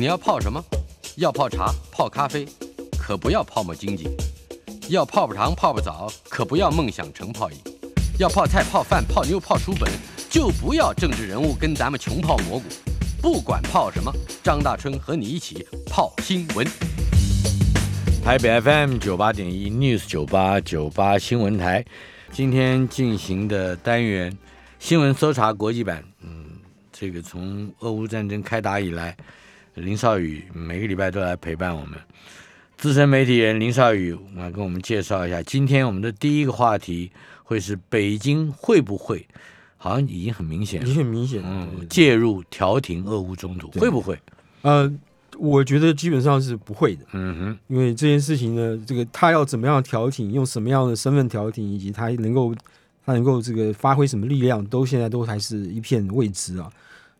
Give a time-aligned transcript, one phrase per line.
[0.00, 0.64] 你要泡什么？
[1.16, 2.48] 要泡茶、泡咖啡，
[2.98, 4.08] 可不要泡沫经济；
[4.88, 7.58] 要泡泡糖、泡泡澡，可不要梦想成泡影；
[8.18, 9.92] 要泡菜、泡饭、泡妞、泡书本，
[10.30, 12.64] 就不要政治人物跟咱们穷泡蘑菇。
[13.20, 14.10] 不管泡什么，
[14.42, 16.66] 张大春和你一起泡新闻。
[18.24, 21.84] 台北 FM 九八点一 News 九八九八新闻台，
[22.32, 24.34] 今天进行的单元
[24.78, 26.52] 新闻搜查国际版，嗯，
[26.90, 29.14] 这个从俄乌战争开打以来，
[29.80, 31.98] 林少宇每个礼拜都来陪伴我们。
[32.76, 37.10] 资深媒体人林少宇来跟我们介绍一下，今天我们的第一个话题
[37.44, 39.26] 会是北京会不会，
[39.76, 41.42] 好像已经很明显已，经很明显。
[41.44, 44.18] 嗯，介入调停俄乌冲突，会不会？
[44.62, 44.90] 呃，
[45.38, 52.54] 我觉得基本上是不会的，嗯哼，因为这件事情呢，这个他要怎么样调停，用什么样的身份调停，以及他能够
[53.04, 56.72] 他能够这个发挥什么力量，都现在都还是一片未知啊。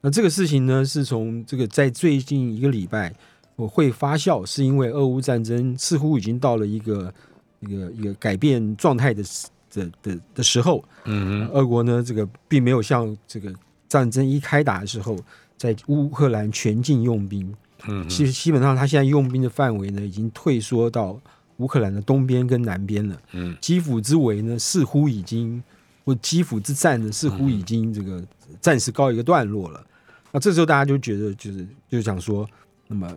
[0.02, 3.14] 那这个事情呢，是从这个在最近一个礼拜
[3.56, 7.12] 我会发酵，是因为俄乌战争似乎已经到了一个
[7.60, 13.52] 一个一个改变状态的时的的的时候，嗯哼，俄国呢，这个并没有像这个
[13.88, 15.16] 战争一开打的时候，
[15.58, 17.46] 在乌克兰全境用兵。
[17.86, 21.20] 嗯哼，其实基本上，他现在用兵的范围呢，已经退缩到
[21.58, 23.20] 乌克兰的东边跟南边了。
[23.32, 25.62] 嗯基辅之围呢，似乎已经
[26.06, 28.24] 或基辅之战呢，似乎已经这个
[28.60, 29.84] 暂时告一个段落了。
[30.32, 32.48] 那这时候大家就觉得，就是就想说，
[32.86, 33.12] 那么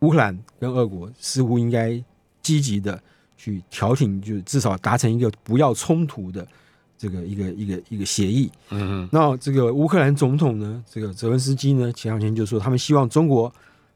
[0.00, 2.02] 乌克兰跟俄国似乎应该
[2.42, 3.00] 积极的
[3.36, 6.46] 去调停，就至少达成一个不要冲突的
[6.98, 8.50] 这个一个一个一个协议。
[8.70, 13.52] 嗯嗯，那这个乌克兰总统呢，这个泽文斯基呢，前两天就说他们希望中国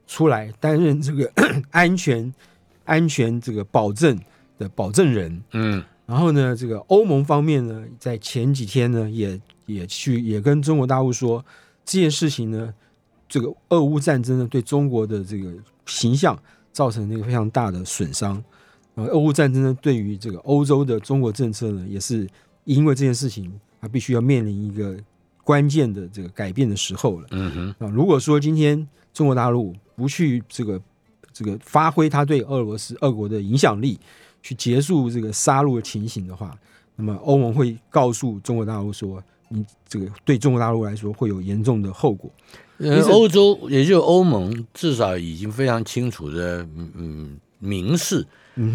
[0.07, 1.31] 出来担任这个
[1.71, 2.33] 安全
[2.85, 4.19] 安全这个保证
[4.57, 5.43] 的保证人。
[5.53, 11.45] 嗯然后呢，这个欧盟方面呢，在前几天呢，也也去也跟中国大陆说
[11.89, 12.75] 这件事情呢，
[13.27, 15.51] 这个俄乌战争呢，对中国的这个
[15.87, 16.39] 形象
[16.71, 18.45] 造成那个非常大的损伤。
[18.95, 22.29] 呃，俄乌战争呢，对于这个欧洲的中国政策呢，也是
[22.65, 24.95] 因为这件事情，它必须要面临一个
[25.43, 27.27] 关键的这个改变的时候了。
[27.31, 30.79] 嗯哼，啊，如果说今天中国大陆不去这个
[31.33, 33.99] 这个发挥它对俄罗斯、俄国的影响力，
[34.43, 36.55] 去结束这个杀戮的情形的话，
[36.97, 42.31] 那么欧盟会告诉中国大陆说，你这个对中国大陆来说会有严重的后果。
[42.79, 48.25] 呃，欧洲也就欧盟至少已经非常清楚的嗯嗯明示，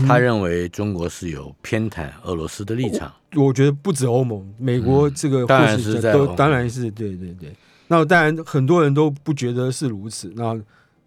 [0.06, 3.13] 他认为中国是有偏袒俄罗斯的立场。
[3.35, 7.56] 我觉得不止欧盟，美国这个嗯当然是在当然是对对对。
[7.88, 10.31] 那当然很多人都不觉得是如此。
[10.35, 10.59] 那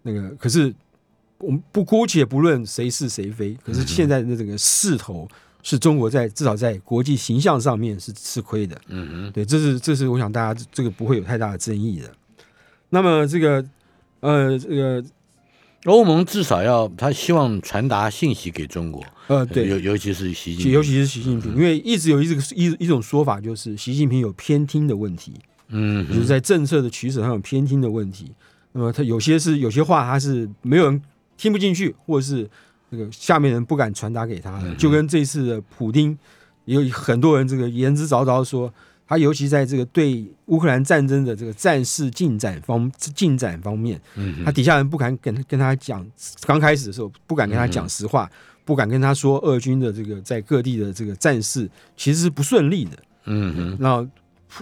[0.03, 0.75] 那个可是
[1.39, 5.29] 我们不姑且不论谁是谁非，可是现在的这个势头
[5.69, 8.81] 是中国在至少在国际形象上面是吃亏的。
[8.87, 12.09] 嗯嗯，对，这是这是我想大家这个不会有太大的争议的。
[12.91, 13.65] 那么这个
[14.21, 15.05] 呃这个
[15.87, 25.33] 欧盟至少要他希望传达信息给中国，呃对，尤尤其是习近平，尤其是习近平，因为一直有一这个一一种说法，就是习近平有偏听的问题。
[25.71, 28.31] 嗯，就是在政策的取舍上有偏听的问题。
[28.71, 31.03] 那么他有些是有些话他是没有人
[31.37, 32.49] 听不进去，或者是
[32.91, 36.17] 那个下面人不敢传达给他的，就跟这次的普丁，
[36.65, 38.73] 也有很多人这个言之凿凿说，
[39.07, 46.07] 他尤其在这个对乌克兰战争的这个战事进展方进展方面，嗯他底下人不敢跟跟他讲，
[46.43, 48.31] 刚开始的时候不敢跟他讲实话，
[48.65, 52.93] 不敢跟他说俄军的这个在各地的这个战事其实是不顺利的。
[53.25, 54.09] 嗯哼，那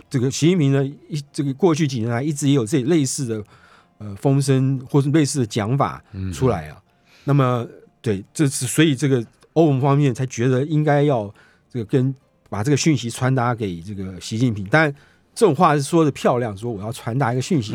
[0.08, 3.44] 这个习近平呢，一这个过去几年来一直也有这类似的
[3.98, 6.02] 呃风声或是类似的讲法
[6.32, 6.76] 出来啊。
[7.24, 7.66] 那么
[8.04, 11.32] 对，这是所以这个欧盟方面才觉得应该要
[11.72, 12.14] 这个跟
[12.50, 14.62] 把这个讯息传达给这个习近平。
[14.66, 14.94] 当然，
[15.34, 17.72] 这种话是说的漂亮，说我要传达一个讯息。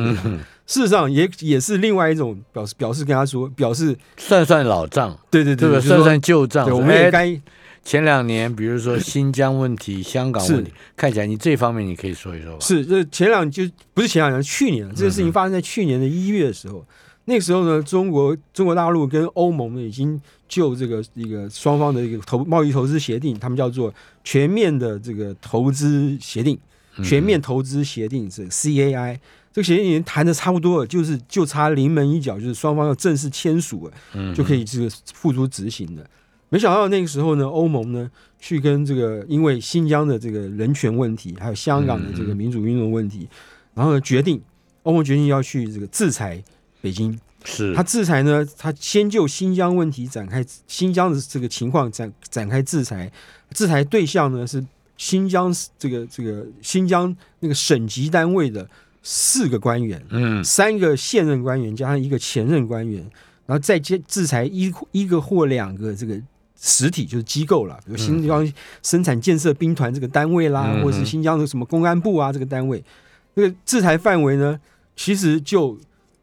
[0.68, 7.42] 事实上也也是另外一种表示，表示跟他说，表示算算老账，对对对，算算旧账，对，我们也该
[7.84, 12.60] 前两年，比如说新疆问题、 香港问题，看起来你这方面你可以说一说吧。
[12.62, 13.64] 是，这前两就
[13.96, 16.86] 不是前两年，去年这个事嗯情发生在去年的一月的时候，
[17.30, 23.94] 那个时候呢，中国中国大陆跟欧盟呢已经就这个一个双方的一个投贸易投资协定，他们叫做
[24.24, 26.58] 全面的这个投资协定，
[26.98, 29.20] 嗯全面投资协定是 CAI。
[29.54, 36.04] 这个协定已经谈的差不多了，就是就差临门一脚，就是双方要正式签署了，嗯就可以这个付诸执行的。
[36.50, 38.10] 没想到那个时候呢，欧盟呢
[38.40, 43.28] 去跟这个因为新疆的这个人权问题，还有香港的这个民主运动问题，
[43.76, 44.42] 然后呢决定
[44.82, 46.44] 欧盟决定要去这个制裁
[46.82, 47.20] 北京。
[47.46, 47.74] 是。
[47.74, 53.12] 他制裁呢，他先就新疆问题展开新疆的这个情况展展开制裁，
[53.52, 54.64] 制裁对象呢是
[54.98, 58.70] 新疆这个这个新疆那个省级单位的
[59.02, 60.44] 四个官员，嗯。
[60.44, 63.00] 三个现任官员加上一个前任官员，
[63.46, 66.22] 然后再接制裁一一个或两个这个
[66.60, 68.54] 实体，就是机构了，比如新疆
[68.84, 72.84] 生产建设兵团这个单位啦，嗯或者是新疆的什么公安部啊这个单位，
[73.34, 74.60] 这个制裁范围呢，
[74.98, 75.80] 其实就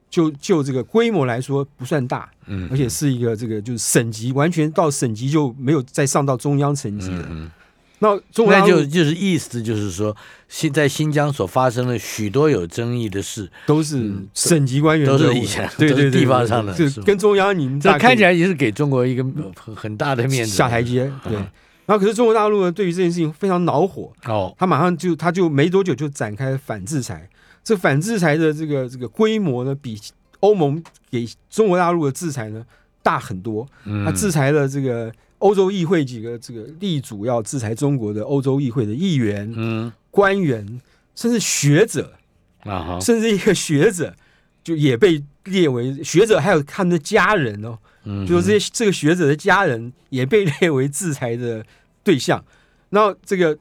[0.09, 7.27] 就就这个规模来说不算大，嗯，而且是一个这个就是省级，完全到省级就没有再上到中央层级了。
[7.31, 7.51] 嗯，
[7.99, 10.17] 那中国大那陆就就是意思就是说，
[10.49, 19.25] 新在新疆所发生的许多有争议的事，都是省级官员嗯都是以前对对地方上的就是跟中央你们这看起来也是给中国一个
[19.59, 21.11] 很很大的面子下台阶。
[21.25, 21.47] 对，嗯
[21.87, 27.29] 然后可是中国大陆呢，对于这件事情非常恼火，哦，他马上就他就没多久就展开反制裁。
[27.67, 30.01] 这反制裁的这个这个规模呢，比
[30.39, 30.81] 欧盟
[31.11, 32.65] 给中国大陆的制裁呢
[33.03, 33.67] 大很多。
[33.83, 34.05] 嗯。
[34.05, 39.93] 他制裁了这个欧洲议会几个这个力主要制裁中国的欧洲议会的议员、嗯。
[40.13, 40.81] 官员，
[41.17, 42.13] 甚至学者，
[42.61, 44.15] 啊，甚至一个学者
[44.63, 48.25] 就也被列为学者，还有他们的家人哦，嗯。
[48.25, 51.67] 就是这些这个学者的家人也被列为制裁的
[52.05, 52.45] 对象。
[52.91, 53.59] 然后这个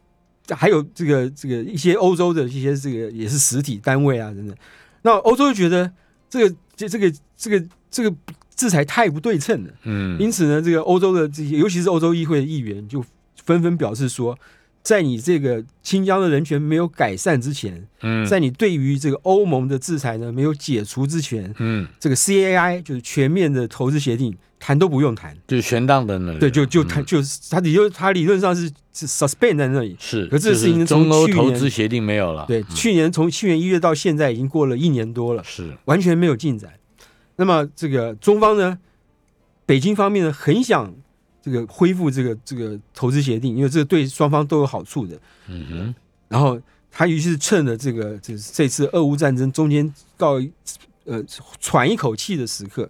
[0.49, 4.55] 还有这个这个一些欧洲的一些这个也是实体单位啊等等。
[5.03, 5.89] 那欧洲就觉得
[6.29, 8.15] 这个这这个这个这个
[8.55, 13.03] 制裁太不对称了，嗯因此呢，这个欧洲的这些尤其是欧洲议会的议员就
[13.43, 14.37] 纷纷表示说。
[14.85, 18.23] 在你这个新疆的人权没有改善之前，嗯。
[18.27, 26.87] 在你对于这个欧盟的制裁呢没有解除之前，嗯，这个 CAI 就是全面的投资协定，谈都不用谈，就悬荡在那里，对，就就嗯。
[26.87, 36.71] 谈就是它理论它理论上是是 suspend 在那里，是，可是这个事情就是从中欧去年投资协定没有了，对，去年从去年一月到现在已经过了一年多了，是，完全没有进展。
[37.37, 38.77] 那么这个中方呢，
[39.65, 40.93] 北京方面呢很想
[41.45, 45.15] 这个恢复这个这个投资协定，因为这个对双方都有好处的。
[45.47, 45.95] 嗯哼，
[46.27, 46.59] 然后
[46.89, 50.41] 他于是趁着这个这这次俄乌战争中间告
[51.03, 51.23] 呃
[51.59, 52.89] 喘一口气的时刻，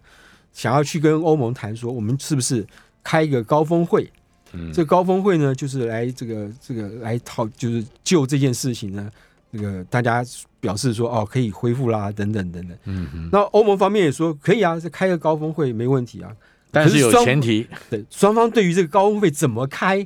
[0.53, 2.65] 想要去跟欧盟谈说，我们是不是
[3.03, 4.09] 开一个高峰会？
[4.53, 9.11] 嗯这个高峰会呢，就是来这个这个来讨，就是就这件事情呢，
[9.51, 10.23] 这个大家
[10.61, 12.77] 表示说哦可以恢复啦，等等等等。
[12.85, 16.31] 嗯哼，那欧盟方面也说可以啊，这开个高峰会没问题啊。
[16.75, 20.06] 但是有前提，对，双方对于这个高峰会怎么开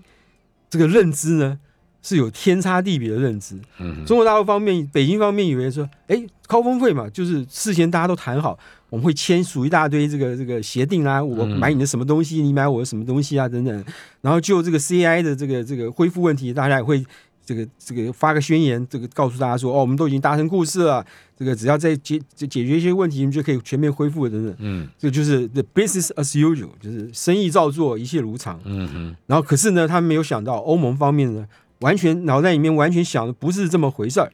[0.70, 1.58] 这个认知呢，
[2.02, 3.56] 是有天差地别的认知。
[3.80, 8.58] 嗯，中国大陆方面，北京方面以为说，哎，高峰会嘛，就是事先大家都谈好，
[8.90, 13.86] 我们会签署一大堆这个这个协定啊，我嗯买你的什么东西，你买我的什么东西啊，等等。
[14.22, 17.04] 然后就这个 CI 的这个这个恢复问题，大家也会
[17.50, 21.04] 这个这个发个宣言，这个告诉大家说，哦，我们都已经达成共识了，
[21.36, 24.56] 这个只要再解解解决一些问题，我们就可以全面恢复了等等。
[24.60, 28.60] 嗯这就是 the business as usual，就是生意照做，一切如常。
[28.66, 31.48] 嗯哼，然后可是呢，他们没有想到欧盟方面呢，
[31.80, 34.32] 完全脑袋里面完全想的不是这么回事儿。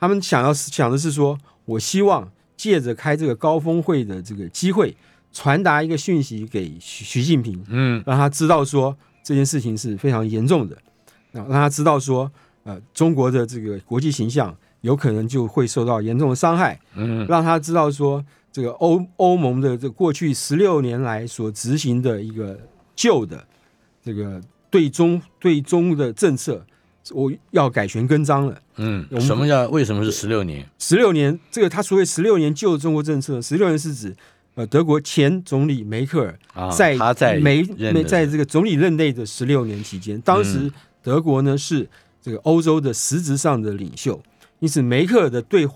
[0.00, 4.96] 他们想要想的是说，我希望借着开这个高峰会的这个机会，
[5.32, 10.76] 传达一个讯息给习习近平，嗯让他知道说这件事情是非常严重的，
[11.32, 12.30] 让让他知道说，
[12.64, 16.78] 呃，中国的这个国际形象有可能就会受到严重的伤害。
[16.94, 22.58] 嗯让他知道说，这个欧欧盟的这过去十六年来所执行的一个
[22.94, 23.44] 旧的
[24.04, 24.40] 这个
[24.70, 26.64] 对中对中的政策，
[27.12, 28.60] 我要改弦更张了。
[28.76, 30.66] 嗯什么叫为什么是十六年？
[30.78, 34.14] 十六年，这个他所谓十六年旧的中国政策，十六年是指
[34.54, 41.88] 呃德国前总理梅克尔啊，在他在梅梅在这个总理任内的十六年期间，当时嗯德国呢是
[42.20, 44.22] 这个欧洲的实质上的领袖，
[44.60, 45.68] 因此梅克尔的对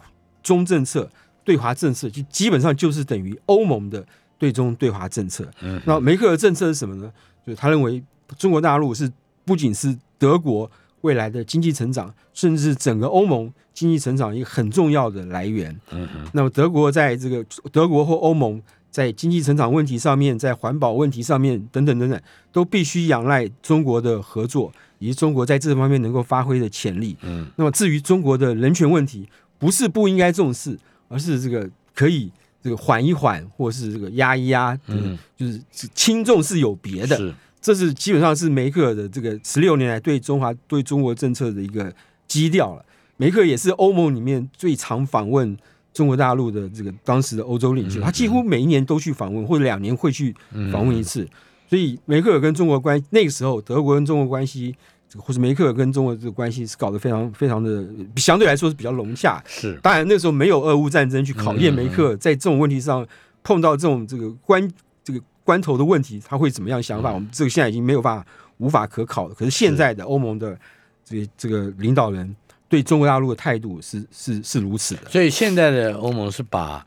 [0.43, 1.11] 中政策、
[1.45, 4.07] 对华政策，就基本上就是等于欧盟的
[4.39, 5.51] 对中对华政策。
[5.61, 7.13] 嗯那梅克尔政策是什么呢？
[7.45, 8.03] 就是他认为
[8.39, 9.11] 中国大陆是
[9.45, 15.77] 不仅是德国未来的经济成长，甚至是整个欧盟经济成长一个很重要的来源。
[15.91, 18.61] 嗯哼，那么德国在这个德国或欧盟
[18.97, 22.19] 在经济成长问题上面，在环保问题上面等等等等，
[22.51, 27.15] 都必须仰赖中国的合作，以及中国在这方面能够发挥的潜力。
[27.21, 35.61] 嗯那么至于中国的人权问题，不是不应该重视，而是这个可以这个缓一缓，或是这个压一压，嗯，就是
[35.95, 37.19] 轻重是有别的。
[37.19, 41.95] 是，这是基本上是梅克尔的这个十六年来对中华对中国政策的一个
[42.27, 42.83] 基调了。
[43.19, 45.55] 梅克尔也是欧盟里面最常访问
[45.97, 51.27] 中国大陆的这个当时的欧洲领袖，嗯他几乎每一年都去访问，或者两年会去嗯访问一次。
[51.67, 54.77] 所以梅克尔跟中国关那个时候，德国跟中国关系，
[55.09, 57.83] 这个或者梅克尔跟中国这个关系是搞得非常非常的
[58.17, 59.43] 相对来说是比较融洽。
[59.47, 63.07] 是，当然那时候没有俄乌战争去考验嗯梅克尔在这种问题上
[63.43, 64.71] 碰到这种这个关
[65.03, 67.11] 这个关头的问题，他会怎么样想法？
[67.13, 68.27] 嗯我们这个现在已经没有办法
[68.59, 69.35] 无法可考了。
[69.35, 70.59] 可是现在的欧盟的
[71.07, 72.37] 这个这个领导人
[72.69, 75.11] 对中国大陆的态度是是是如此的。
[75.11, 76.87] 所以现在的欧盟是把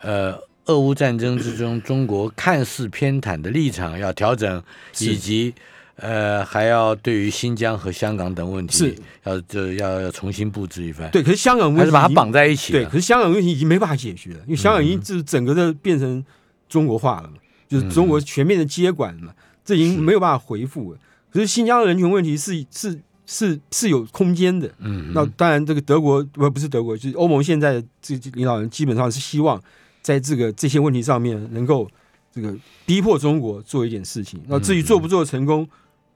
[0.00, 4.62] 呃俄乌战争之中中国看似偏袒的立场要调整，
[5.00, 5.54] 以及
[5.96, 8.96] 呃还要对于新疆和香港等问题是。
[9.24, 16.24] 要这要要重新布置一番，对，可是香港问题还是把它绑在一起对，可是香港问题已经没办法解决了，因为香港已经就是整个的变成
[16.68, 17.34] 中国化了嘛，
[17.68, 19.32] 就是中国全面的接管了嘛，
[19.64, 20.98] 这已经没有办法回复了。
[21.32, 24.70] 可是新疆的人权问题是是是是有空间的。
[24.78, 29.60] 嗯，那当然，这个德国不不是德国，就是欧盟现在的这这领导人基本上是希望
[30.00, 31.90] 在这个这些问题上面能够
[32.32, 32.56] 这个
[32.86, 34.40] 逼迫中国做一点事情。
[34.46, 35.68] 那至于做不做成功，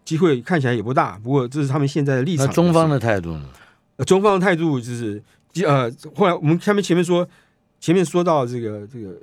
[0.05, 1.19] 机会看起来也不大。
[1.19, 2.47] 不过这是他们现在的立场。
[2.47, 3.49] 那中方的态度呢？
[3.97, 5.23] 呃，中方的态度就是，
[5.64, 7.29] 呃，后来我们下面前面说，
[7.81, 9.14] 前面说到这个这个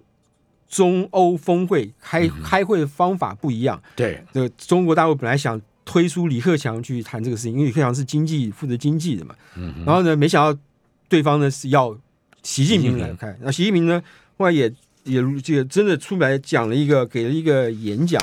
[0.68, 3.82] 中欧峰会开开会的方法不一样。
[3.96, 9.34] 对，这个中国大陆本来想推出李克强去谈这个事情，因为李克强是经济负责经济的嘛。
[9.56, 10.60] 嗯然后呢，没想到
[11.08, 11.98] 对方呢是要
[12.44, 14.04] 习近平习近平来开，那习近平呢
[14.38, 14.70] 后来也
[15.06, 18.22] 也这个真的出来讲了一个给了一个演讲，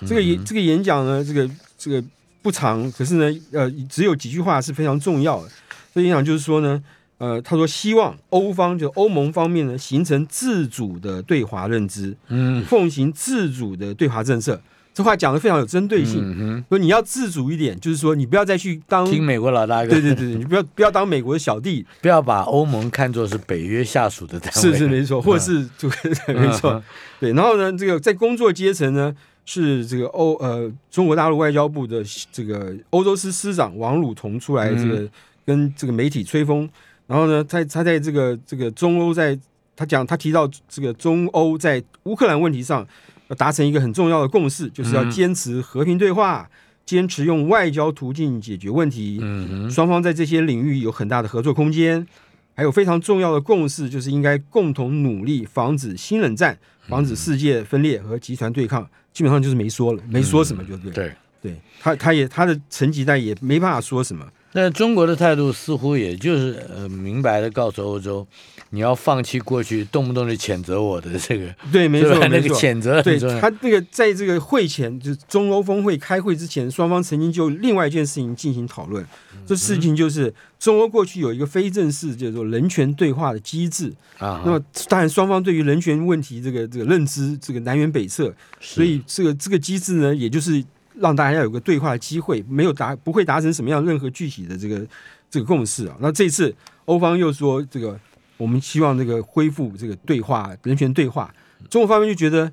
[0.00, 1.48] 这个演这个演讲呢，这个
[1.78, 2.02] 这个
[2.42, 5.50] 不长，可是呢，呃，只有几句话是非常重要的。
[5.94, 6.82] 这演讲就是说呢，
[7.18, 14.60] 呃，他说希望欧方就欧盟方面呢形成自主的对华认知，嗯奉行自主的对华政策。
[14.96, 25.86] 这话讲的非常有针对性，嗯说你要自主一点，就是说你不要再去当，听美国老大哥，对对对，你不要不要当美国的小弟，不要把欧盟看作是北约下属的单位，是是没错，或者是就
[26.28, 26.72] 没错。
[26.72, 26.82] 嗯，
[27.20, 27.32] 对。
[27.34, 34.88] 然后呢，这个在工作阶层呢是这个欧呃中国大陆外交部的这个欧洲司司长王鲁彤出来这嗯。
[34.88, 35.08] 个
[35.46, 36.68] 跟这个媒体吹风，
[37.06, 39.38] 然后呢，他他在这个这个中欧在
[39.76, 42.84] 他讲他提到这个中欧在乌克兰问题上
[43.28, 46.48] 要达成一个很重要的共识，就是要嗯坚持和平对话，
[46.84, 49.18] 坚持用外交途径解决问题。
[49.20, 52.06] 嗯，双方在这些领域有很大的合作空间，
[52.54, 58.88] 还有非常重要的共识，就是应该共同努力防止新冷战，防止世界分裂和集团对抗。
[59.12, 60.90] 基本上就是没说了，没说什么就对。
[60.92, 61.12] 对。
[61.42, 64.26] 对他，他也他的成绩单也没办法说什么。
[64.56, 68.26] 那中国的态度似乎也就是呃明白的告诉欧洲，
[68.70, 72.14] 你要放弃过去动不动就谴责我的 这个，对，没错。
[72.28, 73.18] 那个谴责对。
[73.38, 79.04] 他那个在这个会前，就是中欧峰会开会之前，双方曾经就另外一件事情进行讨论。
[79.44, 84.58] 这事情就是中欧过去有一个非正式叫做人权对话的机制，啊，那么
[84.88, 90.64] 当然双方对于人权问题这个这个认知这个南辕北辙，所以这个这个机制呢，也就是
[90.98, 94.86] 让大家要有个对话的机会，没有达不会达成什么样任何具体的这个
[95.30, 95.96] 这个共识啊。
[96.00, 96.54] 那这次
[96.86, 97.98] 欧方又说这个
[98.36, 101.34] 我们希望这个恢复这个对话人权对话，
[101.70, 102.52] 中国方面就觉得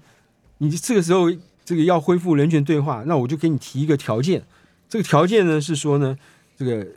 [0.57, 1.31] 你这个时候
[1.65, 4.43] 这个要恢复人权对话，那我就给你提一个条件，
[4.88, 6.17] 这个条件呢是说呢
[6.57, 6.88] 这个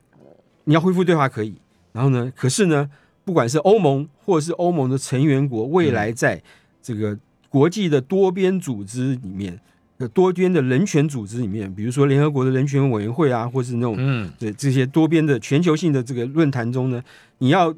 [0.64, 1.54] 你要恢复对话可以，
[1.92, 2.90] 然后呢可是呢
[3.24, 6.42] 不管是欧盟或者是欧盟的成员国，未来在
[6.82, 9.58] 这个国际的多边组织里面，
[9.98, 17.02] 呃，多边的人权组织里面，比如说联合国的人权委员会啊，或是那种嗯对这些多边的全球性的这个论坛中呢，
[17.38, 17.74] 你要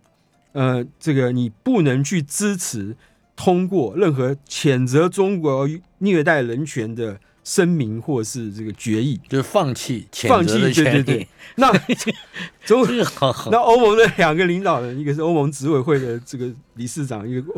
[0.50, 2.96] 呃，这个你不能去支持
[3.36, 11.72] 通过任何谴责中国虐待人权的声明或是这个决议，就是放弃谴放弃对对对，那
[12.66, 12.84] 中
[13.52, 17.54] 那欧盟的两个领导人，一个是欧盟执委会的这个理事长，一个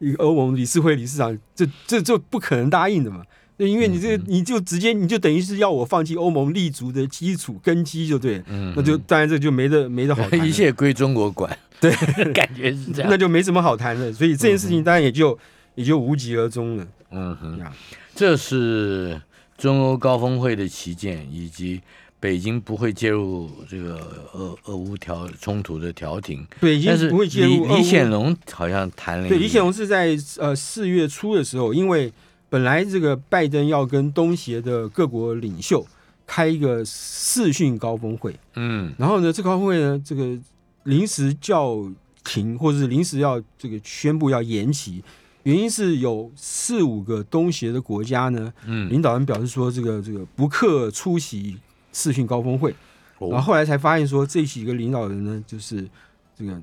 [0.00, 3.22] 一个欧盟理事会理事长，这这这不可能答应的嘛。
[3.62, 11.92] 对因为你这个你就直接你就等于是要我放弃欧盟立足的基础根基，就对，嗯那就当然这就没得没得好谈， 一切归中国管，对，
[12.34, 13.16] 感觉是这样那。
[13.16, 14.12] 就没什么好谈的。
[14.12, 15.38] 所以这件事情当然也就
[15.76, 16.84] 也就无疾而终了。
[17.12, 17.72] 嗯哼呀，
[18.16, 19.20] 这是
[19.56, 21.80] 中欧高峰会的旗舰，以及
[22.18, 23.94] 北京不会介入这个
[24.32, 26.44] 俄俄乌调冲突的调停。
[26.60, 32.12] 对，已但是不会介入李李显龙好像谈了一，对，李显龙是在呃四月初的时候，因为
[32.52, 35.86] 本来这个拜登要跟东协的各国领袖
[36.26, 38.92] 开一个视讯高峰会，嗯。
[38.98, 40.38] 然后呢，这个高峰会呢，这个
[40.82, 41.90] 临时叫
[42.22, 45.02] 停，或者是临时要这个宣布要延期，
[45.44, 51.56] 原因是有四五个东协的国家呢，嗯，领导人表示说这个这个不克出席
[51.94, 52.74] 视讯高峰会，
[53.18, 55.88] 然后哦后来才发现说这几个领导人呢，就是
[56.36, 56.60] 这个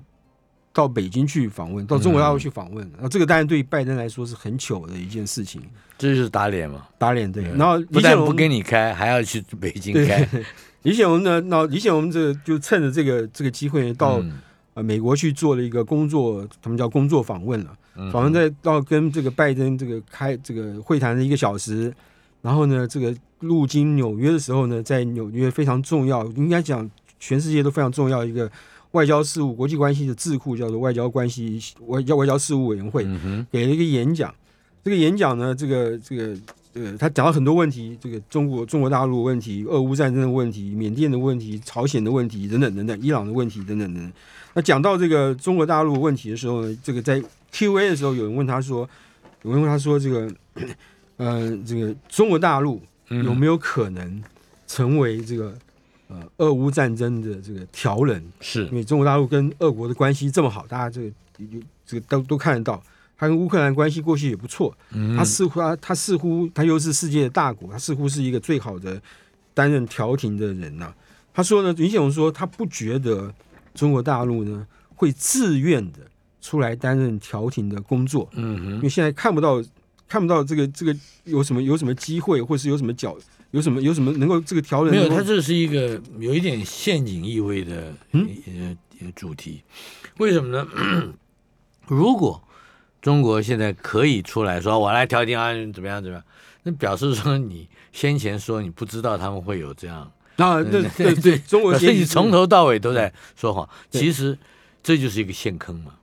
[0.71, 5.61] 到北京去访问，到中国大陆去访问，然后这个当然对拜登来说是很糗的一件事情，
[5.97, 6.87] 这就是打脸嘛。
[6.97, 7.43] 打脸对。
[7.43, 7.57] 对。
[7.57, 10.27] 然后不但不李显龙给你开，还要去北京开，
[10.83, 14.39] 李显龙呢，那李显龙这就趁着这个这个机会到、嗯。
[14.75, 18.09] 呃美国去做了一个工作，他们叫工作访问了，嗯。
[18.11, 21.93] 访问在到跟这个拜登这个开这个会谈的一个小时，
[22.41, 28.49] 然后呢，这个路经纽约的时候呢，在纽约非常重要，应该讲全世界都非常重要一个
[28.91, 34.33] 外交事务、国际关系的智库，叫做外交关系外交外交事务委员会，嗯，给了一个演讲。
[34.83, 36.35] 这个演讲呢，这个这个
[36.73, 44.11] 呃，他讲了很多问题，这个中国中国大陆的问题、俄乌战争的问题、缅甸的问题、朝鲜的问题等等等等，伊朗的问题等等等等。
[44.53, 48.89] 那讲到这个中国大陆问题的时候呢，这个在 Q&A 的时候，有人问他说，
[49.43, 50.31] 有人问他说，这个
[51.17, 54.23] 呃，这个中国大陆嗯有没有可能
[54.65, 55.53] 成为这个
[56.09, 58.21] 呃俄乌战争的这个调人？
[58.41, 58.65] 是。
[58.65, 62.83] 因为中国大陆跟俄国的关系这么好，大家这个有这个都都看得到，
[63.17, 65.15] 他跟乌克兰关系过去也不错，嗯。
[65.15, 69.01] 他似乎他他似乎他又是世界的大国，他似乎是一个最好的
[69.53, 70.93] 担任调停的人呐、
[71.33, 73.33] 他说呢，林显荣说他不觉得
[73.73, 75.99] 中国大陆呢会自愿的
[76.41, 78.75] 出来担任调停的工作，嗯哼。
[78.75, 79.63] 因为现在看不到
[80.07, 83.15] 看不到这个这个有什么有什么机会，或是有什么角
[83.51, 89.61] 有什么有什么能够这个调人没有，它这是一个有一点陷阱意味的嗯呃呃主题。
[90.17, 90.67] 为什么呢？
[91.87, 92.41] 如果
[93.01, 96.23] 中国现在可以出来说我来调停啊，怎么样怎么样，
[96.63, 103.67] 那表示说你先前说你不知道他们会有这样，啊，对对对， 中国表示先你从头到尾都在说谎。
[103.89, 104.37] 其实
[104.83, 105.93] 这就是一个陷坑嘛。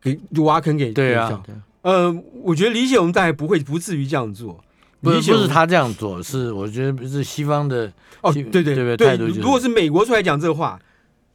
[0.00, 1.42] 给挖坑给对啊，
[1.82, 2.10] 呃，
[2.42, 4.64] 我觉得理解我们大概不会不至于这样做，
[5.00, 7.90] 不是他这样做，是我觉得是西方的
[8.20, 10.78] 哦，对对对对对态度就是如果是美国出来讲这话，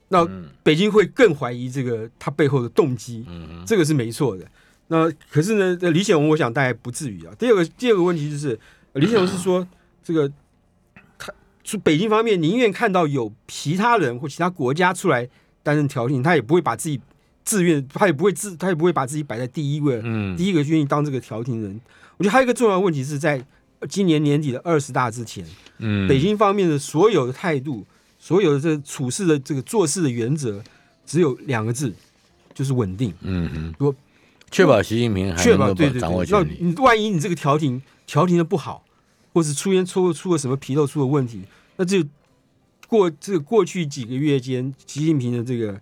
[0.09, 4.45] 那嗯北京会更怀疑这个他背后的动机，嗯这个是没错的。
[4.87, 7.33] 那可是呢，呃李显龙我想大概不至于啊。
[7.39, 8.59] 第二个第二个问题就是，
[8.93, 9.67] 呃李显龙是说
[10.03, 10.31] 这个
[11.17, 15.27] 他是北京方面宁愿看到有其他人或其他国家出来
[15.63, 17.01] 担任调停，他也不会把自己
[17.43, 21.81] 自愿，他也不会自他也不会把自己摆在第一位，嗯第一个愿意当这个调停人。
[22.17, 23.43] 我觉得还有一个重要的问题是在
[23.89, 25.45] 今年年底的二十大之前，
[25.79, 27.85] 嗯，北京方面的所有的态度，
[28.19, 30.63] 所有的这处事的这个做事的原则，
[31.05, 31.93] 只有两个字，
[32.53, 33.13] 就是稳定。
[33.21, 33.95] 嗯哼，我
[34.49, 36.57] 确保习近平还确能够保对对掌握对，那权力。
[36.61, 38.85] 你万一你这个调停调停的不好，
[39.33, 41.41] 或是出现出出了什么纰漏出了问题，
[41.75, 42.03] 那这
[42.87, 45.79] 过这个过去几个月间，习近平的这个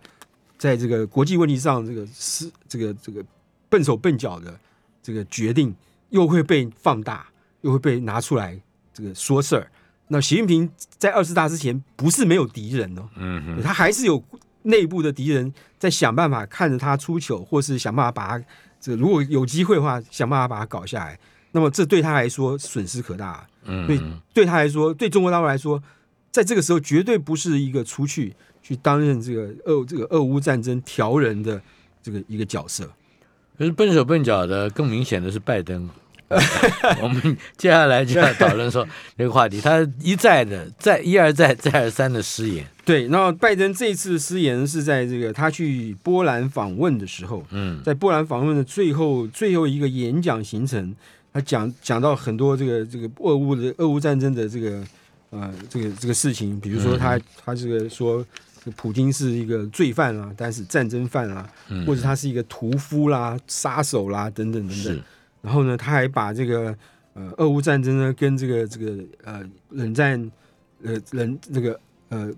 [0.58, 3.24] 在这个国际问题上这个是这个这个
[3.70, 4.60] 笨手笨脚的
[5.04, 5.76] 这个决定，
[6.14, 7.28] 又会被放大，
[7.62, 8.60] 又会被拿出来
[8.94, 9.68] 这个说事儿。
[10.08, 14.24] 那习近平在二十大之前不是没有敌人哦，嗯哼，他还是有
[14.62, 18.46] 内部的敌人在想办法看着他出糗，或是想办法把他
[18.80, 21.20] 这个如果有机会的话，想办法把他搞下来。
[21.52, 24.00] 那么这对他来说损失可大，对嗯对
[24.34, 25.82] 对他来说，对中国大陆来说，
[26.32, 31.60] 在这个时候绝对不是一个出去去担任这个俄这个俄乌战争调人的
[32.04, 32.88] 这个一个角色。
[33.58, 35.90] 可是笨手笨脚的，更明显的是拜登。
[37.02, 42.66] 我们接下来就要讨论说 这个话题，他一再的再一而再再而三的失言。
[42.86, 50.94] 对，那拜登这次的失言是在这个他去波兰访问的时候，嗯在波兰访问的最后最后一个演讲行程，
[51.32, 54.84] 他讲讲到很多这个这个俄乌的俄乌战争的这个
[55.30, 58.26] 呃这个这个事情，比如说他、他这个说
[58.76, 65.02] 普京是一个罪犯啊，但是战争犯啊，嗯或者他是一个屠夫啦、杀手啦等等等等是。
[65.44, 66.76] 然后呢，他还把这个
[67.14, 70.32] 呃俄乌战争呢跟这个这个呃冷战
[70.84, 71.80] 呃冷这个
[72.10, 72.32] 呃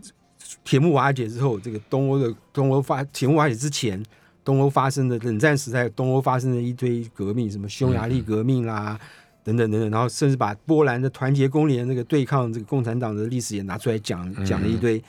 [0.65, 4.03] 铁幕瓦解之后，这个东欧的东欧发铁幕瓦解之前，
[4.43, 8.99] 东欧发生的冷战时代，东欧发生的一堆革命，什么匈牙利革命啦。
[9.45, 14.99] 等等等等，然后甚至把波兰的团结公联那个对抗这个共产党的历史也拿出来讲讲了一堆，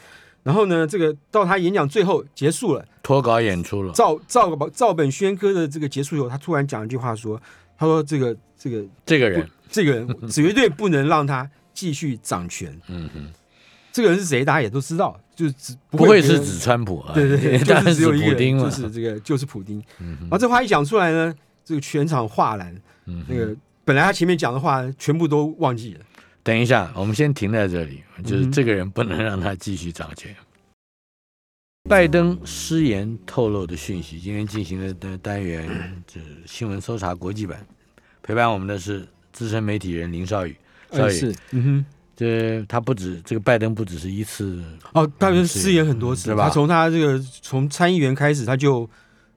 [0.43, 3.91] 然后呢，这个到他演讲最后结束了，脱稿演出了。
[3.95, 7.41] 照照个照本宣科的这个结束以后，他突然讲一句话说
[7.79, 12.77] ：“他说这个这个这个人，这个人 绝对不能让他继续掌权。
[12.89, 13.29] 嗯哼，
[13.93, 17.13] 这个人是谁，大家也都知道，就是只不不会是指川普啊？
[17.15, 18.65] 对对对， 当然就是只有一个丁了。
[18.65, 19.83] 就是这个就是普丁。
[20.01, 21.35] 嗯然后这话一讲出来呢，
[21.65, 22.75] 这个全场哗然。
[23.07, 26.01] 嗯那个本来他前面讲的话全部都忘记了。
[26.43, 30.35] 等一下，我们先停在这里，就是这个人不能让他继续掌权。
[31.89, 35.69] 拜登失言透露的讯息，今天进行的的单元
[36.05, 37.65] 这新闻搜查国际版，
[38.25, 40.57] 陪伴我们的是资深媒体人林少宇。
[40.91, 41.87] 少宇，嗯哼。
[42.17, 48.89] 这他不止这个拜登不只是一次，哦，他们失言很多次，对吧他从他这个从参议员开始，他就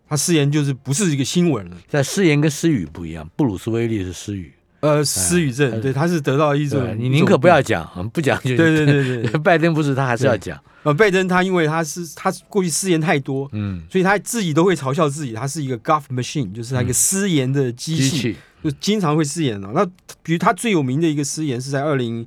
[0.07, 1.77] 他失言就是不是一个新闻了。
[1.87, 19.69] 在失言跟失语不一样，布鲁斯威利是失语，呃，失语症，呃对，他是得到一种，你宁可不要讲，不讲就对对对对， 拜登不是他还是要讲，呃，拜登他因为他是他过去失言太多，嗯，所以他自己都会嘲笑自己，他是一个 guff machine，就是他一个失言的机器，就经常会失言了。
[19.73, 19.85] 那
[20.23, 22.25] 比如他最有名的一个失言是在二零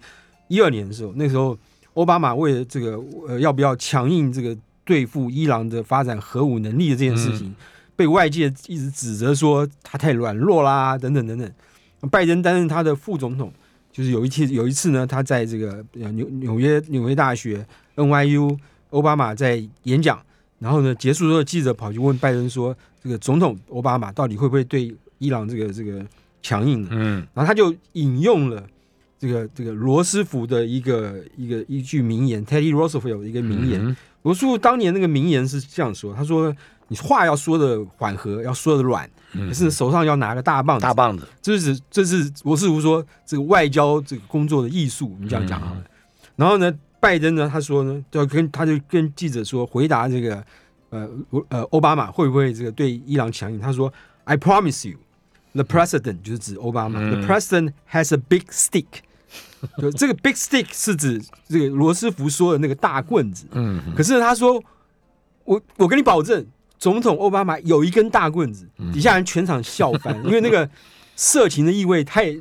[0.49, 1.57] 一二年的时候，那时候
[1.95, 7.55] 奥巴马为了这个呃要不要强硬这个对对付伊朗的发展核武能力的这件事情，
[7.97, 11.51] 被外界一直指责说他太软弱啦，等等等等。
[12.11, 13.53] 拜登担任他的副总统，
[13.91, 17.65] 就是有一次有一次呢，他在这个呃纽纽约纽约大学
[17.97, 18.59] NYU，
[18.91, 20.21] 奥巴马在演讲，
[20.59, 26.05] 然后呢结束之后，记者跑去问拜登说，这个总统奥巴马到底会不会对伊朗这个这个
[26.43, 26.88] 强硬呢？
[26.93, 28.67] 嗯然后他就引用了
[29.19, 33.85] 这个这个罗斯福的一个一个一句名言，Teddy Roosevelt 的一个名言。
[33.85, 36.55] 嗯罗斯福当年那个名言是这样说：他说，
[36.92, 40.83] 你话要说的缓和，要说的软，可是手上要拿个大棒子。
[40.83, 45.83] 大棒子，这是这是罗斯福说这个外交这个工作的艺术，我们这样讲好了。
[46.37, 50.44] 然后呢，拜登呢，他说呢，就要跟他就跟记者说，回答这个
[50.90, 51.09] 呃
[51.48, 53.59] 呃奥巴马会不会这个对伊朗强硬？
[53.59, 53.92] 他说
[54.24, 54.98] ，I promise you。
[55.55, 58.87] The president 就是指奥巴马、嗯 The president has a big stick，
[59.76, 63.46] 就这个 big stick 是指这个罗斯福说的那个大棍子。
[63.52, 64.62] 嗯可是他说，
[65.44, 66.46] 我我跟你保证，
[66.83, 70.68] 总统奥巴马有一根大棍子，底下人全场笑翻， 因为那个
[71.14, 72.35] 色情的意味太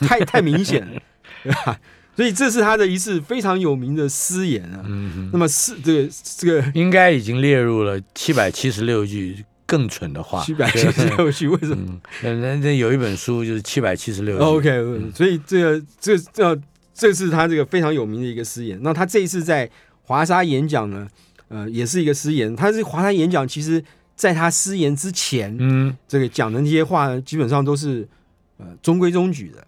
[0.00, 1.02] 太 太明显了，
[1.44, 1.78] 对吧？
[2.16, 4.80] 所以这是他的一次非常有名的私言啊。
[4.86, 10.42] 嗯那么是这个这个应该已经列入了七百七十六句更蠢的话。
[10.42, 11.76] 七百七十六句，为什么？
[11.86, 14.38] 嗯，那那那有一本书就是七百七十六。
[14.38, 14.70] OK，
[15.14, 16.58] 所以这个这这
[16.94, 18.78] 这是他这个非常有名的一个诗言。
[18.82, 19.68] 那他这一次在
[20.04, 21.06] 华沙演讲呢，
[21.52, 22.56] 呃，也是一个失言。
[22.56, 23.84] 他是华山演讲，其实
[24.16, 28.08] 在他失言之前，嗯，这个讲的那些话呢，基本上都是
[28.56, 29.64] 呃中规中矩的。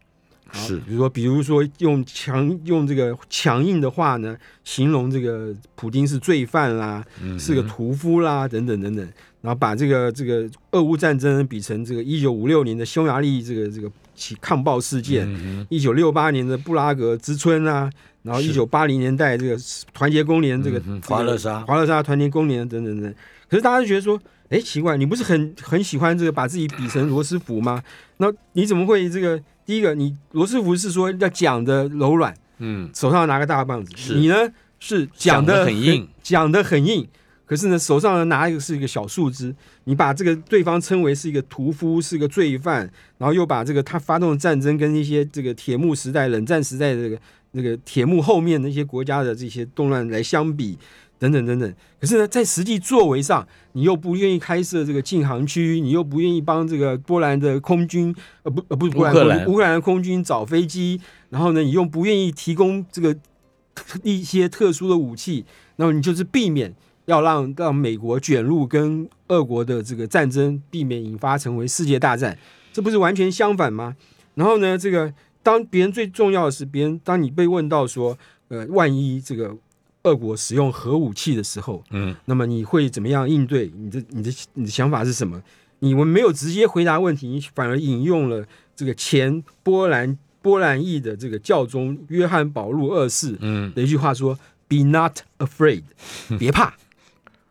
[0.56, 9.04] 是比如说，比如说用强用这个强硬的话呢，形容这个普京是罪犯啦，嗯是个屠夫啦，等等等等，
[9.40, 17.90] 然后把这个这个俄乌战争比成这个一九五六年的匈牙利这个这个起抗暴事件，嗯一九六八年的布拉格之春啊，
[18.24, 19.56] 然后是一九八零年代这个
[19.92, 23.14] 团结工联这个、华乐沙华乐沙团结工联等等等，
[23.48, 27.80] 可是大家就觉得说，哎，奇怪，你不是很很喜欢这个把自己比成罗斯福吗？
[28.16, 29.40] 那你怎么会这个？
[29.66, 34.36] 第一个，你罗斯福是说要讲的柔软，嗯手上拿个大棒子，是你呢
[34.78, 37.08] 是讲讲的得很硬，讲的很硬。
[37.46, 42.80] 可是呢，手上呢拿一个是一个小树枝，你把这个对方称为是一个屠夫，是一个罪犯，
[43.16, 47.18] 然后又把这个他发动的战争跟一些这个铁幕时代、冷战时代的这个
[47.54, 50.76] 那个铁幕后面那些国家的这些动乱来相比，
[51.18, 51.74] 等等等等。
[52.00, 63.16] 可是呢，在实际作为上，你又不愿意开设这个禁航区，你又不愿意帮这个波兰的空军，呃不呃不是波兰乌克兰乌克兰的空军找飞机，然后呢，你又不愿意提供这个
[64.02, 65.44] 一些特殊的武器，
[65.76, 66.74] 那么你就是避免
[67.06, 72.36] 要让让美国卷入跟俄国的这个战争，避免引发成为世界大战，
[72.72, 73.96] 这不是完全相反吗？
[74.34, 75.14] 然后呢，这个
[75.44, 79.54] 当别人最重要的是，别人当你被问到说，呃，万一这个
[80.02, 83.70] 俄国使用核武器的时候，嗯那么你会怎么样应对？
[83.76, 85.40] 你的你的你的想法是什么？
[85.80, 95.82] 你们没有直接回答问题，你反而引用了这个前波兰波兰裔的这个教宗约翰保禄二世嗯，的一句话说：“Be not afraid，
[96.38, 96.74] 别怕。”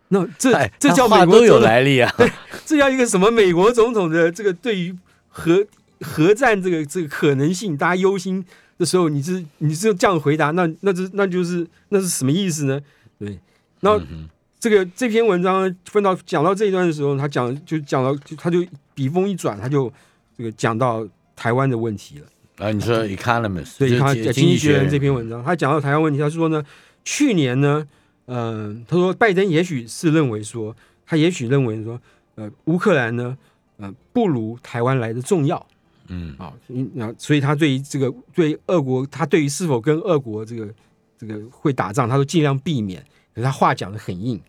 [0.10, 2.12] 那这哎这叫美国总统，来历啊。
[2.66, 4.96] 这叫一个什么美国总统的这个对于
[5.28, 5.66] 核
[6.04, 8.44] 核战这个这个可能性，大家忧心
[8.78, 12.80] 的时候，你是你是这样回答，那那这那就是那是什么意思呢？
[13.18, 13.40] 对，
[13.80, 19.92] 那嗯这个这篇文章分到讲到这一段的时候，他讲就讲到就他就笔锋一转，他就
[20.38, 22.26] 这个讲到台湾的问题了。
[22.58, 24.82] 啊，你说 Economist，对，他经济学人。
[24.84, 26.64] 人这篇文章，他讲到台湾问题，他说呢，
[27.04, 27.86] 去年呢，
[28.26, 30.74] 呃，他说拜登也许是认为说，
[31.06, 32.00] 他也许认为说，
[32.36, 33.36] 呃，乌克兰呢，
[33.78, 35.66] 呃，不如台湾来的重要
[36.08, 40.74] 嗯啊，因那所以他对于这个对俄国，他对于是否跟俄国这个
[41.18, 44.40] 这个会打仗，他都尽量避免，可是他话讲的很硬。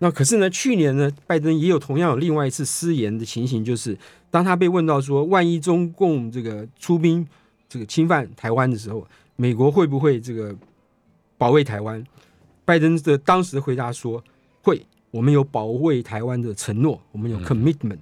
[0.00, 3.96] 那可是呢，去年呢，拜登也有同样有另外一次失言的情形，就是
[4.30, 7.26] 当他被问到说，万一中共这个出兵
[7.68, 10.54] 这个侵犯台湾的时候，美国会不会这个
[11.38, 12.04] 保卫台湾？
[12.64, 14.22] 拜登的当时的回答说
[14.62, 17.98] 会，我们有保卫台湾的承诺，我们有 commitment。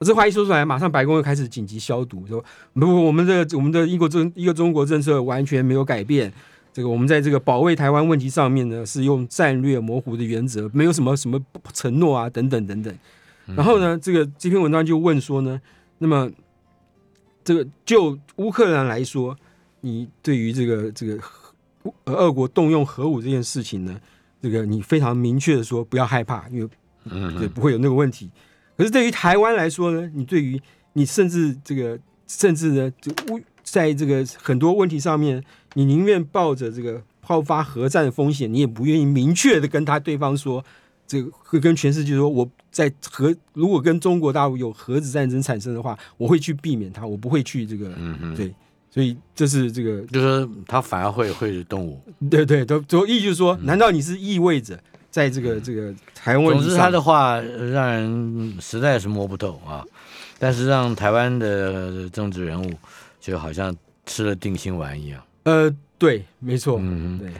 [0.00, 6.32] 这话一说出来，马上白宫又开始紧急消毒，说不不，我们的我们的一国政一个中国政策完全没有改变。
[6.72, 11.40] 这个我们在这个保卫台湾问题上面呢，是用战略模糊的原则，没有什么什么
[11.72, 12.94] 承诺啊，等等等等。
[13.56, 15.58] 然后呢，这个这篇文章就问说呢，
[15.96, 16.30] 那么
[17.42, 19.34] 这个就乌克兰来说，
[19.80, 21.18] 你对于这个这个
[21.84, 23.98] 乌呃俄国动用核武这件事情呢，
[24.42, 26.68] 这个你非常明确的说不要害怕，因为
[27.04, 28.30] 嗯对，不会有那个问题。
[28.76, 30.60] 可是对于台湾来说呢，你对于
[30.92, 35.42] 你甚至这个甚至呢，就乌在这个很多问题上面，
[35.74, 40.64] 你宁愿抱着这个爆发核战的风险，你也不愿意明确的跟他对方说，
[41.06, 48.54] 这个会跟全世界说，我在核如果跟中国大陆有核子战争产生的话，我会去避免它，我不会去这个，嗯哼，对，
[48.90, 52.00] 所以这是这个，就说他反而会会动武。
[52.30, 54.78] 对对，都都意就是说，难道你是意味着
[55.16, 59.82] 在这个这个台湾总之，他的话呃让人实在是摸不透啊。
[60.38, 62.70] 但是让台湾的政治人物
[63.18, 63.74] 就好像
[64.04, 65.22] 吃了定心丸一样。
[65.44, 67.32] 呃，对，没错，嗯哼，对，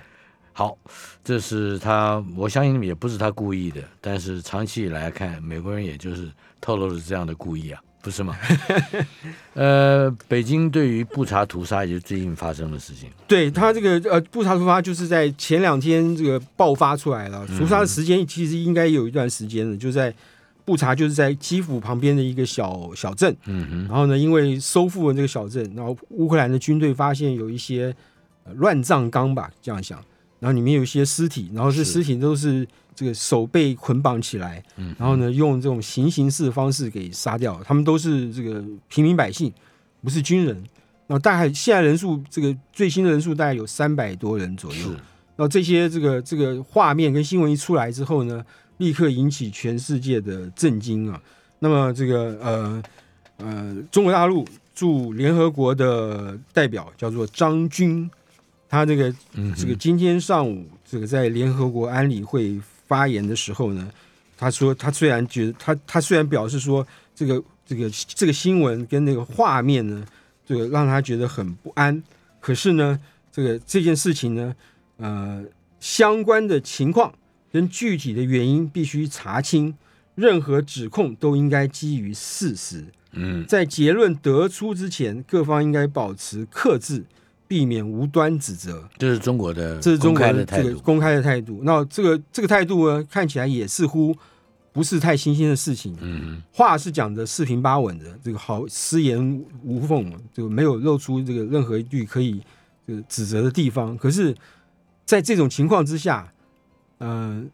[0.55, 0.79] 好，
[1.23, 8.37] 这是他，我相信也不是他故意的，但是长期以来看，美国人也就是透露了这样的故意啊，不是吗？
[9.55, 13.11] 呃，北京对于布查屠杀也是最近发生的事情。
[13.27, 20.15] 对他这个呃布查屠杀就是在前两天这个爆发出来了，屠杀的时间其实应该有一段时间了，就在
[20.65, 27.93] 布查就是在基辅旁边的一个小小镇，嗯哼，然后呢，因为收复了这个小镇，然后乌克兰的军队发现有一些、
[28.45, 29.99] 呃乱葬岗吧，这样想，
[30.39, 39.53] 然后里面有一些尸体，然后这是尸体都是这个手被捆绑起来，嗯然后呢用这种行刑式的方式给杀掉，他们都是这个平民百姓，
[40.03, 40.57] 不是军人。
[41.09, 44.77] 然后大概现在人数，这个最新的人数大概有三百多人左右。
[44.77, 48.45] 是，然后这些这个这个画面跟新闻一出来之后呢，
[48.79, 51.23] 立刻引起全世界的震惊啊。
[51.61, 52.83] 那么这个呃
[53.37, 54.45] 呃，中国大陆
[54.75, 58.11] 驻联合国的代表叫做张军，
[58.69, 59.15] 他这个
[59.57, 63.91] 这个今天上午这个在联合国安理会发言的时候呢，
[64.37, 70.05] 他说他虽然觉得他他虽然表示说这个这个这个新闻跟那个画面呢，
[70.45, 72.03] 这个让他觉得很不安，
[72.41, 72.99] 可是呢，
[73.33, 74.55] 这个这件事情呢，
[74.99, 75.45] 呃，
[75.81, 77.13] 相关的情况
[77.53, 79.75] 跟具体的原因必须查清，
[80.15, 82.85] 任何指控都应该基于事实。
[83.19, 87.03] 嗯在结论得出之前，各方应该保持克制，
[87.49, 88.89] 避免无端指责。
[88.99, 90.45] 这是中国的这是中公国的。
[90.45, 91.61] 这个公开的态度。
[91.63, 94.15] 那这个这个态度呢，看起来也似乎
[94.73, 95.97] 不是太新鲜的事情。
[96.01, 102.43] 嗯话是讲的四平八稳的，这个好失言无缝，就没有露出这个任何一句可以
[102.87, 103.97] 这个指责的地方。
[103.97, 104.35] 可是，
[105.05, 106.33] 在这种情况之下，
[106.99, 107.51] 嗯、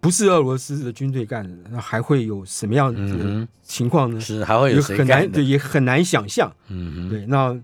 [0.00, 4.20] 不是俄罗斯的军队干的，那还会有什么样的情况呢哼，？
[4.20, 5.44] 是还会有很难对，？
[5.44, 6.52] 也很难想象。
[6.68, 7.58] 嗯哼，对，那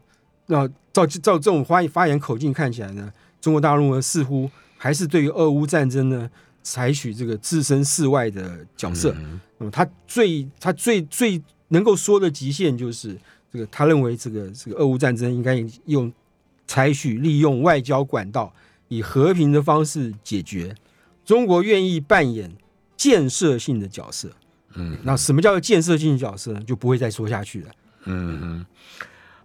[0.48, 6.28] 那照照这种发发言口径看起来呢，中国大陆呢似乎还是对于俄乌战争呢
[6.62, 9.14] 采取这个置身事外的角色。
[9.16, 13.16] 嗯那么他最他最最能够说的极限就是
[13.52, 16.12] 这个，他认为这个这个俄乌战争应该用
[16.66, 18.52] 采取利用外交管道
[18.88, 20.74] 以和平的方式解决。
[21.24, 22.50] 中国愿意扮演
[22.96, 24.30] 建设性的角色。
[24.74, 26.60] 嗯那什么叫做建设性角色呢？
[26.62, 27.70] 就不会再说下去了。
[28.04, 28.66] 嗯哼，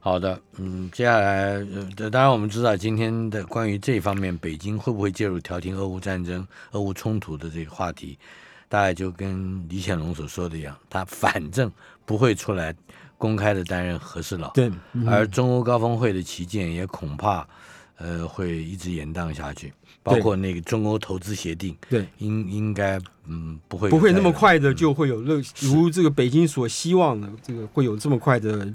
[0.04, 1.66] 好的，嗯，接下来，
[1.98, 8.20] 呃，当然我们知道今天的关于这方面，北京会不会介入调停俄乌战争、俄乌冲突的这个话题，
[8.68, 11.72] 大概就跟李显龙所说的一样，他反正
[12.04, 12.76] 不会出来
[13.18, 15.08] 公开的担任和事佬，对，嗯。
[15.08, 17.48] 而中欧高峰会的旗舰也恐怕，
[17.96, 19.72] 呃，会一直延宕下去，
[20.04, 28.68] 包括那个中欧投资协定，对，应应该嗯不会不会那么快的就会有热，如这个北京所希望的，这个会有这么快的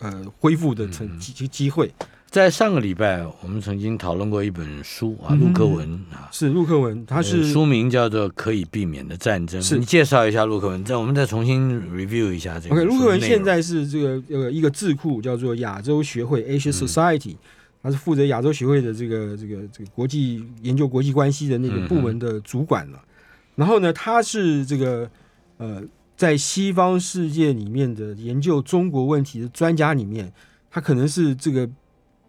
[0.00, 1.92] 呃恢复的嗯成机机会。
[2.30, 9.60] 在上个礼拜，我们曾经讨论过一本书啊，嗯陆克文啊，是陆克文，他呃是书名叫做《可以避免的战争》。
[9.64, 17.34] 是你介绍一下陆克文，再我们再重新 review 一下这个 OK，陆克文现在是这个呃一个智库叫做亚洲学会嗯 Asia Society，、
[17.82, 23.02] 他是负责亚洲学会的这个这个这个国际研究国际关系的那个部门的主管了。
[23.56, 25.10] 然后呢，他是这个
[25.56, 25.82] 呃
[26.20, 30.30] 在西方世界里面的研究中国问题的专家里面，
[30.70, 31.66] 他可能是这个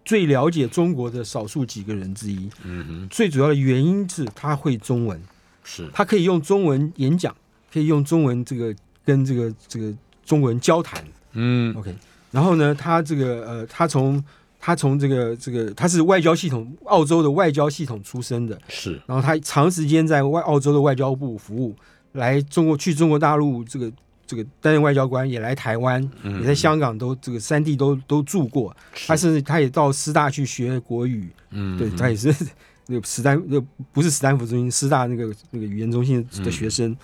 [0.05, 2.49] 最了解中国的少数几个人之一。
[2.63, 5.21] 嗯哼，最主要的原因是他会中文，
[5.65, 5.89] 是。
[5.91, 7.35] 他可以用中文演讲，
[7.69, 8.73] 可以用中文这个
[9.03, 11.03] 跟这个这个中国人交谈。
[11.33, 11.75] 嗯。
[11.75, 11.93] OK，
[12.31, 14.23] 然后呢，他这个呃，他从
[14.57, 19.01] 他从这个这个他是外交系统澳洲的外交系统出身的，是。
[19.05, 21.75] 然后他长时间在外澳洲的外交部服务，
[22.13, 23.91] 来中国去中国大陆这个
[24.25, 28.75] 这个担任外交官，也来台湾，嗯也在香港都这个三地都都住过，
[29.07, 32.33] 他甚至他也到师大去学国语，嗯对他也是
[32.87, 33.59] 那个斯坦那
[33.93, 36.95] 不是斯坦福中心，师大那个那个语言中心的学生。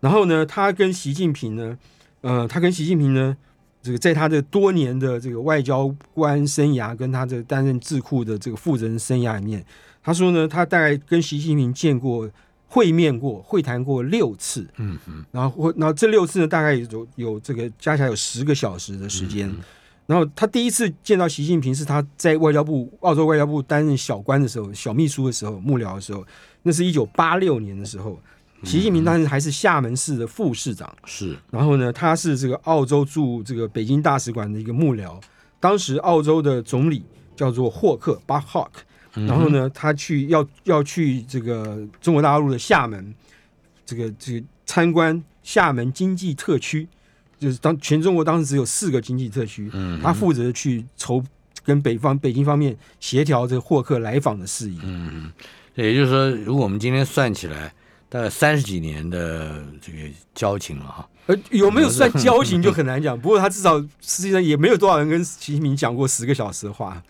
[0.00, 1.76] 然后呢，他跟习近平呢，
[2.20, 3.36] 呃，他跟习近平呢，
[3.82, 9.64] 这个在他的多年的这个外交官生涯，跟他的担任智库的这个负责人生涯里面，
[10.02, 12.28] 他说呢，他大概跟习近平见过、
[12.76, 14.68] 会面过、会谈过六次。
[14.76, 19.48] 嗯嗯然后或然后这六次呢，大概有有这个加起来有十个小时的时间。
[19.48, 19.56] 嗯
[20.06, 26.24] 然后他第一次见到习近平是他在外交部澳洲外交部担任小官的时候，小秘书的时候，幕僚的时候，
[26.62, 28.20] 那是一九八六年的时候。
[28.62, 35.20] 习近平当时还是厦门市的副市长，是，然后呢，他是这个澳洲驻这个北京大使馆的一个幕僚。
[35.58, 38.82] 当时澳洲的总理叫做霍克巴霍克，
[39.26, 43.14] 然后呢，他去要要去这个中国大陆的厦门，
[43.86, 46.86] 这个这个参观厦门经济特区，
[47.38, 51.24] 就是当全中国当时只有四个经济特区，嗯他负责去筹
[51.64, 54.78] 跟北方北京方面协调这个霍克来访的事宜。
[54.82, 55.32] 嗯，
[55.74, 57.72] 也就是说，如果我们今天算起来，
[58.08, 59.98] 大概三十几年的这个
[60.34, 61.08] 交情了哈。
[61.26, 63.18] 呃，有没有算交情就很难讲。
[63.18, 67.02] 不过他至少实际上也没有多少人跟习近平讲过十个小时的话。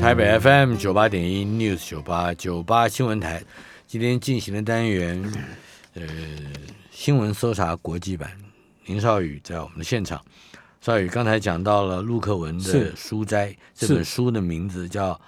[0.00, 3.42] 台北 FM 九八点一 News 九八九八新闻台，
[3.86, 5.22] 今天进行的单元，
[5.94, 6.02] 呃，
[6.90, 8.30] 新闻搜查国际版，
[8.86, 10.20] 林少宇在我们的现场。
[10.80, 15.12] 少宇刚才讲到了陆克文的书斋，这本书的名字叫《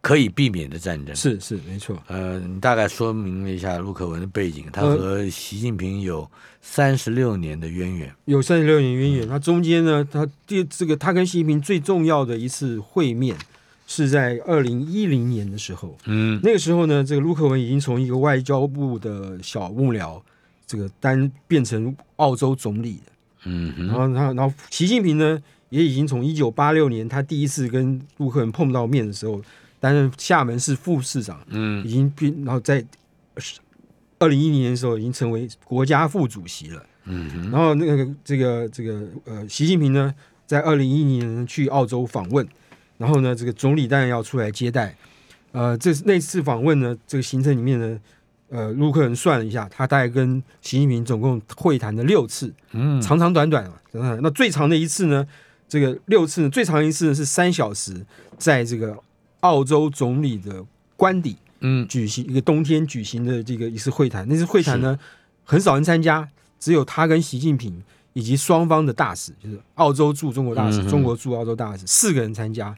[0.00, 1.14] 可以避免的战争》。
[1.18, 2.00] 是是没错。
[2.06, 6.30] 呃，你大概说明了一下陆克文的背景，他呃和习近平有
[6.62, 8.14] 三十六年的渊源。
[8.24, 9.28] 有三十六年渊源。
[9.28, 13.36] 他中间呢，他第这个他跟习近平最重要的一次会面
[13.92, 15.98] 是在二零一零年的时候。
[16.04, 20.22] 嗯那个时候呢，这个陆克文已经从一个外交部的小幕僚，
[20.64, 23.12] 这个单变成澳洲总理了。
[23.46, 29.42] 嗯然后他，然后习近平呢，也已经从一九八六年他第一次跟陆克文碰到面的时候，
[29.80, 32.84] 担任厦门市副市长，嗯已经变，然后在
[34.20, 36.86] 二零一零年的时候已经成为国家副主席了。
[37.06, 40.14] 嗯然后那个这个这个呃，习近平呢，
[40.46, 42.46] 在二零一零年去澳洲访问，
[43.00, 44.94] 然后呢，这个总理当然要出来接待。
[45.52, 47.98] 呃，这那次访问呢，这个行程里面呢，
[48.50, 53.72] 呃，陆克人算了一下，他大概跟习近平总共会谈了六次，嗯长长短短嘛。
[53.90, 55.26] 长长短那最长的一次呢，
[55.66, 58.04] 这个六次呢，最长一次呢是三小时，
[58.36, 58.94] 在这个
[59.40, 60.62] 澳洲总理的
[60.94, 64.28] 官邸嗯举行一个冬天举行的这个一次会谈。
[64.28, 64.98] 那次会谈呢，
[65.44, 67.82] 很少人参加，只有他跟习近平
[68.20, 72.76] 以及双方的大使，就是澳洲驻中国大使、嗯中国驻澳洲大使四个人参加。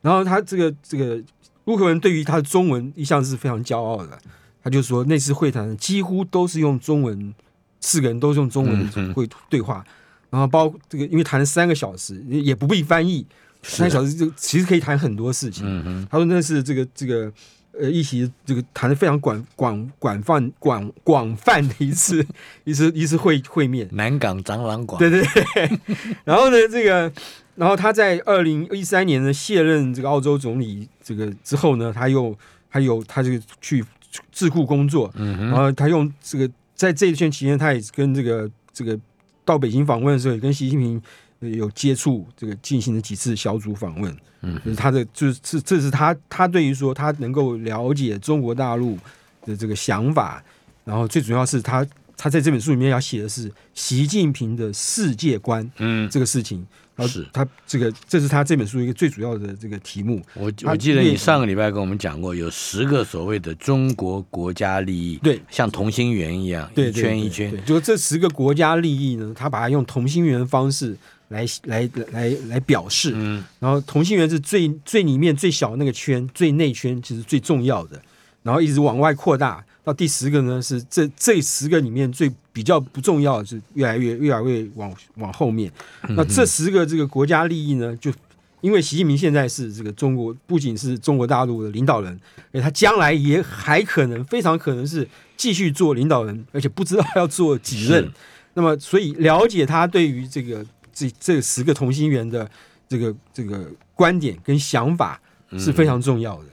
[0.00, 1.22] 然后他这个这个
[1.66, 4.18] 乌克兰对于他的中文一向是非常骄傲的，
[4.62, 7.34] 他就说那次会谈几乎都是用中文，
[7.80, 9.84] 四个人都是用中嗯文哼会对话，
[10.30, 13.26] 然后包这个因为谈了三个小时，也也不必翻译，
[13.62, 15.64] 三个小时就其实可以谈很多事情。
[15.66, 17.30] 嗯他说那是这个这个
[17.72, 22.24] 呃一起这个谈的非常广广广泛广广泛的一次
[22.64, 23.88] 一次一次会会面。
[23.92, 24.98] 南港展览馆。
[24.98, 25.78] 对对对，
[26.24, 27.12] 然后呢，这个，
[27.56, 32.36] 然后他在二零一三年呢卸任这个澳洲总理这个之后呢，他又
[32.70, 33.84] 他有他这个去
[34.32, 38.98] 智库工作，嗯然后他用这个在这一段期间，他也跟这个这个
[39.44, 41.02] 到北京访问的时候，也跟习近平呃
[41.40, 44.16] 有接触，这个进行了几次小组访问。
[44.40, 48.96] 嗯就是他的就是这这是他他对于说他能够了解中国大陆
[49.44, 50.42] 的这个想法，
[50.84, 51.84] 然后最主要是他
[52.16, 56.66] 他在这本书里面要写的是习近平的世界观嗯，这个事情。
[56.94, 60.20] 然后是他这个这是他这本书一个最主要的这个题目。
[60.34, 70.96] 我我记得你上个礼拜跟我们讲过，有十个所谓的中国国家利益，对，像同心圆一样，一对对对圈一圈，就这十个国家利益呢，他把它用同心圆的方式
[71.28, 73.12] 来来来来表示。
[73.14, 78.00] 嗯然后同心圆是最最里面最小的那个圈，最内圈其实最重要的，
[78.42, 85.72] 然后一直往外扩大到第十个呢是这这十个里面最比较不重要的，是越来越越来越往往后面。
[86.10, 88.12] 那这十个这个国家利益呢，就
[88.60, 92.18] 因为习近平现在是这个中国不仅是中国大陆的领导人，
[92.52, 98.10] 而他将来也还可能非常可能是继续做领导人，而且不知道要做几任。
[98.54, 100.66] 那么，所以了解他对于这个
[100.98, 102.50] 这这十个同心圆的
[102.88, 105.20] 这个这个观点跟想法
[105.52, 106.48] 是非常重要的。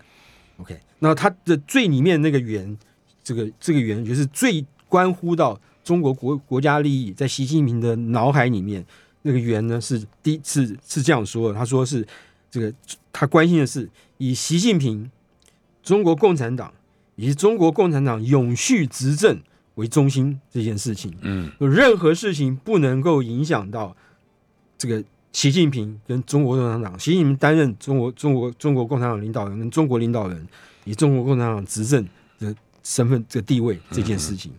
[0.58, 2.78] OK，那它的最里面那个圆，
[3.24, 8.86] 这个这个圆就是最关乎到中国国国家利益，在习近平的脑海里面，
[9.24, 12.06] 那个圆呢是第一次是这样说的，他说是
[12.52, 12.72] 这个
[13.12, 15.10] 他关心的是以习近平、
[15.82, 16.72] 中国共产党
[17.16, 19.42] 以及中国共产党永续执政
[19.76, 21.14] 为中心这件事情。
[21.22, 23.96] 嗯有任何事情不能够影响到
[24.78, 26.98] 这个习近平跟中国共产党。
[27.00, 30.48] 习近平担任中国中国中国共产党领导人跟中国领导人
[30.84, 32.08] 以中国共产党执政
[32.40, 34.52] 的身份这个地位这件事情。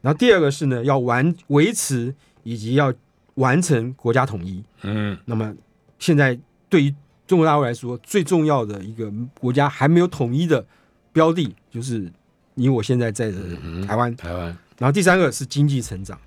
[0.00, 2.92] 然后第二个是呢，要完维持以及要
[3.34, 4.62] 完成国家统一。
[4.82, 5.54] 嗯那么
[5.98, 6.94] 现在对于
[7.26, 9.10] 中国大陆来说，最重要的一个
[9.40, 10.66] 国家还没有统一的
[11.12, 12.12] 标的，就是
[12.54, 14.14] 你我现在在的嗯台湾。
[14.14, 14.46] 台湾，
[14.78, 16.18] 然后第三个是经济成长，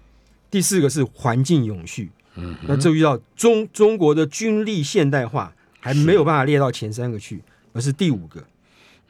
[0.49, 2.09] 第四个是环境永续。
[2.38, 7.41] 嗯那注意到中中国的军力现代化，还没有办法列到前三个去，
[7.73, 8.43] 而是第五个，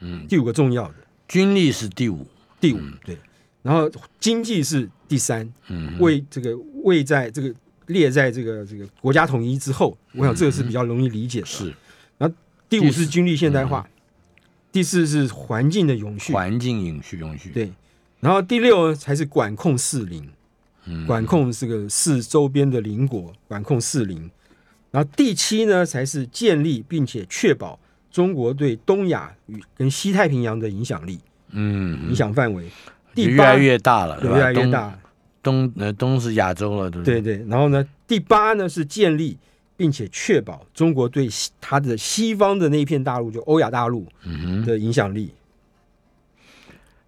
[0.00, 0.94] 嗯，第五个重要的。
[1.28, 2.26] 军力是第五，
[2.58, 3.18] 第五，对，
[3.62, 5.92] 然后经济是第三，嗯。
[5.92, 7.54] 哼，位这个位在这个
[7.86, 11.46] 列在这个这个国家统一之后，我想这个是比较容易理解的。
[11.46, 11.74] 是。
[12.16, 12.34] 然后
[12.68, 13.86] 第五是军力现代化，
[14.72, 17.70] 第四是环境的永续，环境永续永续，对，
[18.20, 20.32] 然后第六才是管控四邻，嗯
[21.06, 24.30] 管控这个四周边的邻国，管控四邻。
[24.90, 27.78] 然后第七呢，才是建立并且确保
[28.10, 31.20] 中国对东亚与跟西太平洋的影响力、
[31.50, 32.64] 嗯，影响范围。
[33.14, 34.70] 就第八越来越大了，对吧越来越。
[34.70, 34.98] 大，
[35.42, 37.36] 东呃东是亚洲了，对不对对？
[37.38, 37.46] 对。
[37.48, 39.36] 然后呢，第八呢是建立
[39.76, 45.32] 并且确保中国对西它的西方的那一片大陆，就欧亚大陆嗯，的影响力。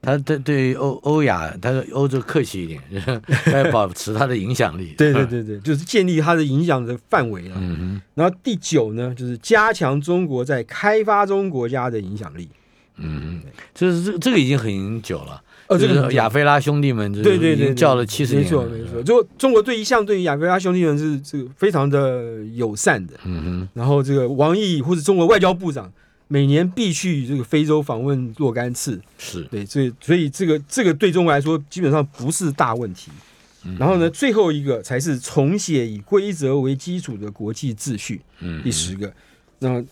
[0.02, 2.80] 他对对欧欧亚，他说欧洲客气一点，
[3.52, 4.94] 要保持他的影响力。
[4.98, 7.54] 对对对对，就是建立他的影响的范围啊。
[7.56, 12.48] 嗯哼，然后第九呢，就是加强中国在开发中国家的影响力。
[12.96, 15.42] 嗯哼，就是这这个已经很久了。
[15.68, 19.02] 哦，这个很亚非拉兄弟们，对对对，叫了七十没年没，错没错。
[19.02, 23.14] 就中国对一向对于亚非拉兄弟们是这个非常的友善的。
[23.24, 25.92] 嗯哼，然后这个王毅或者中国外交部长
[26.32, 33.10] 每年必去这个非洲访问若干次，是，对，所以所以这个这个对中国来说基本上不是大问题。
[33.64, 38.20] 嗯然后呢，最后一个才是重写以规则为基础的国际秩序。
[38.38, 39.12] 嗯，第十个。
[39.58, 39.82] 那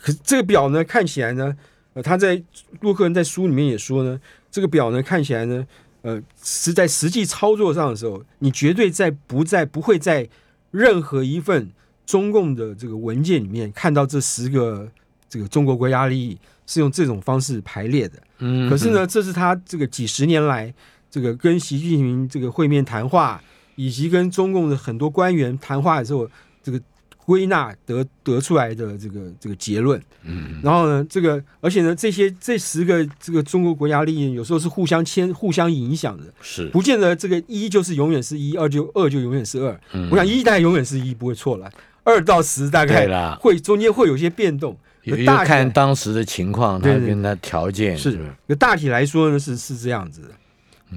[0.00, 1.54] 可这个表呢，看起来呢，
[1.92, 2.42] 呃，他在
[2.80, 4.18] 洛克人在书里面也说呢，
[4.50, 5.66] 这个表呢看起来呢，
[6.00, 10.26] 呃，是在实际操作上的时候，你绝对在不在不会在
[10.70, 11.70] 任何一份
[12.06, 14.90] 中共的这个文件里面看到这十个
[15.34, 18.14] 这个中国国家利益是用这种方式排列的。
[18.38, 20.72] 嗯，可是呢，这是他这个几十年来
[21.10, 23.42] 这个跟习近平这个会面谈话，
[23.74, 26.30] 以及跟中共的很多官员谈话的时候，
[26.62, 26.80] 这个
[27.26, 30.00] 归纳得得出来的这个这个结论。
[30.22, 39.80] 嗯，然后呢，这个而且呢，这些这十个这个中国国家利益有时候是互相牵、互相影响的，是，不见得这个一就是永远是一，二就二就永远是二。
[39.94, 41.68] 嗯我想一大概永远是一，不会错了。
[42.06, 48.18] 二到十大概会中间会有一些变动，有大体要看当时的情况，他跟他条件是？
[48.46, 50.28] 那大体来说呢是是这样子的。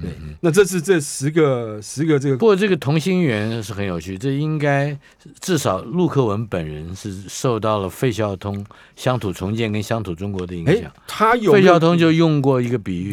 [0.00, 4.96] 对，嗯那这是这十个十个这个不过这个同心圆是很有趣，这应该
[5.40, 13.12] 至少陆克文本人是受到了费孝通乡土重建跟乡土中国的影哎响。，他有费孝通就用过一个比喻，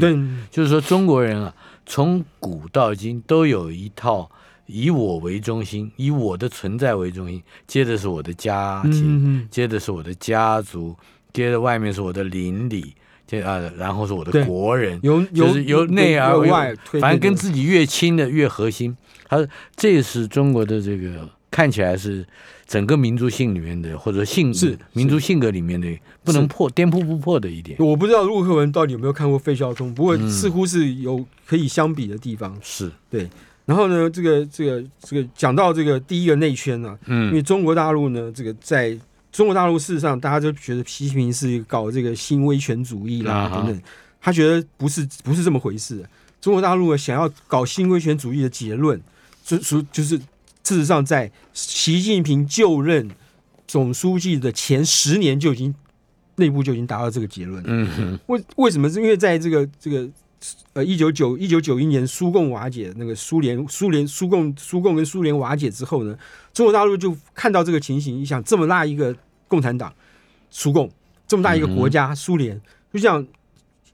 [0.52, 1.52] 就是说中国人啊，
[1.88, 4.30] 从古到今都有一套
[4.68, 10.95] 以我为中心，以我的存在为中心，接着是我的家庭，接着是我的家族，
[11.34, 12.93] 接着外面是我的邻里，
[13.28, 18.95] 接啊，然后是我的国人，由就是由内而外推，反正跟自己越亲的越核心。
[19.28, 22.26] 他这是中国的这个看起来是
[22.68, 25.88] 整个民族性里面的，或者性是民族性格里面的
[26.24, 27.78] 不能破、颠扑不破的一点。
[27.80, 32.55] 我不知道陆克文到底有没有看过费孝通，不过嗯似乎是有可以相比的地方。
[32.61, 32.91] 是，
[33.66, 38.97] 然后呢，这个这个这个讲到这个第一个内圈呢、因嗯为中国大陆呢，这个在
[39.32, 43.82] 中国大陆事实上大家都觉得习近平是搞这个新威权主义啦啊等等，
[44.22, 46.05] 他觉得不是不是这么回事。
[46.39, 49.01] 中国大陆呢想要搞新威权主义的结论，
[49.43, 53.09] 就是就是事实上在习近平就任
[53.68, 55.74] 总书记的前十年就已经
[56.36, 57.70] 内部就已经达到这个结论了。
[57.72, 58.88] 嗯哼为为什么？
[58.88, 60.07] 是因为在这个这个
[60.73, 66.17] 呃一九九一九九一年苏共瓦解，那个苏联苏联苏共苏共跟苏联瓦解之后呢，
[66.53, 69.15] 中国大陆就看到这个情形，你想这么大一个
[69.47, 69.93] 共产党
[70.49, 70.91] 苏共，
[71.27, 72.61] 这么大一个国家、苏联，
[72.93, 73.25] 就这样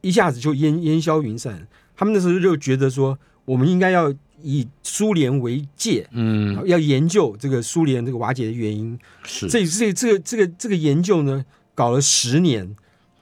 [0.02, 1.68] 一下子就烟烟消云散。
[1.96, 4.12] 他们那时候就觉得说，我们应该要
[4.42, 6.08] 以苏联为界。
[6.12, 12.76] 嗯要研究这个苏联这个瓦解的原因，是这这这个这个这个研究呢，搞了十年，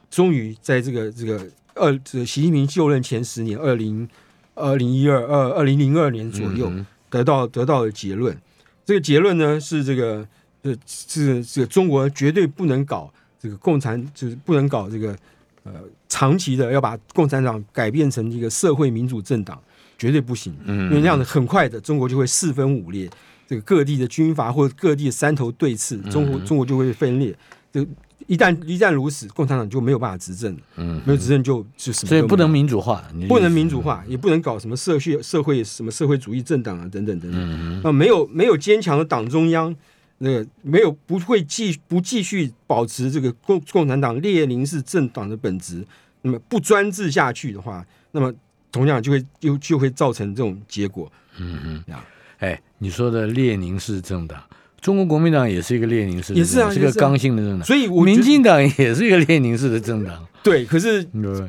[0.10, 1.46] 终于在这个这个
[1.80, 4.08] 二这习近平就任前十年，二零
[4.56, 8.38] 二零一二二二零零二年左右，嗯得到得到的结论。
[8.86, 10.28] 这个结论呢是这个
[10.64, 15.16] 呃是这个中国绝对不能搞这个共产，就是不能搞这个
[15.64, 15.72] 呃
[16.08, 19.60] 长期的要把共产党改变成一个社会民主政党，
[19.98, 20.54] 绝对不行。
[20.66, 23.10] 嗯因为那样子很快的，中国就会四分五裂，
[23.48, 27.36] 这个各地的军阀或者各地的山头对峙，中国嗯中国就会分裂。
[27.72, 27.86] 就
[28.30, 37.42] 一旦一旦如此，共产党就没有办法执政了，嗯，没有执政就就什么所以不能民主化，不能民主化，也不能搞什么社会社会什么社会主义政党啊等等等等。
[37.42, 39.76] 嗯那没有没有坚强的党中央，
[40.20, 45.84] 那个没有不会继不继续保持这个共共产党列宁式政党的本质，
[46.22, 48.32] 那么不专制下去的话，那么
[48.72, 51.12] 同样就会就就会造成这种结果。
[51.40, 52.06] 嗯嗯呀，
[52.38, 54.40] 哎，你说的列宁式政党，
[54.82, 57.66] 中国国民党也是一个列宁式的也是个刚性的政党。
[57.66, 61.04] 所以我民进党也是一个列宁式的政党，对，可是